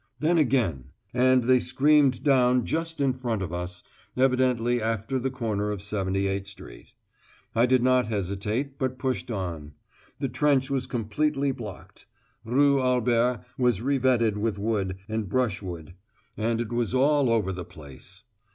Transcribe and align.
Then 0.17 0.39
again, 0.39 0.85
and 1.13 1.43
they 1.43 1.59
screamed 1.59 2.23
down 2.23 2.65
just 2.65 2.99
in 2.99 3.13
front 3.13 3.43
of 3.43 3.53
us, 3.53 3.83
evidently 4.17 4.81
after 4.81 5.19
the 5.19 5.29
corner 5.29 5.69
of 5.69 5.83
78 5.83 6.47
Street. 6.47 6.95
I 7.53 7.67
did 7.67 7.83
not 7.83 8.07
hesitate, 8.07 8.79
but 8.79 8.97
pushed 8.97 9.29
on. 9.29 9.73
The 10.17 10.27
trench 10.27 10.71
was 10.71 10.87
completely 10.87 11.51
blocked. 11.51 12.07
Rue 12.43 12.81
Albert 12.81 13.45
was 13.59 13.81
revetted 13.83 14.37
with 14.39 14.57
wood 14.57 14.97
and 15.07 15.29
brushwood, 15.29 15.93
and 16.35 16.59
it 16.59 16.73
was 16.73 16.95
all 16.95 17.29
over 17.29 17.51
the 17.51 17.63
place. 17.63 18.23